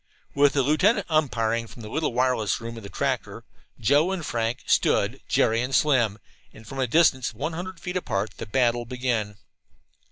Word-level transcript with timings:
With 0.33 0.53
the 0.53 0.63
lieutenant 0.63 1.05
"umpiring" 1.11 1.67
from 1.67 1.83
the 1.83 1.87
little 1.87 2.11
wireless 2.11 2.59
room 2.59 2.75
of 2.75 2.81
the 2.81 2.89
tractor, 2.89 3.43
Joe 3.79 4.11
and 4.11 4.25
Frank 4.25 4.63
"stood" 4.65 5.21
Jerry 5.27 5.61
and 5.61 5.75
Slim, 5.75 6.17
and 6.51 6.65
from 6.65 6.79
a 6.79 6.87
distance 6.87 7.31
of 7.35 7.39
a 7.39 7.49
hundred 7.51 7.79
feet 7.79 7.97
apart 7.97 8.31
the 8.37 8.47
battle 8.47 8.85
began. 8.85 9.37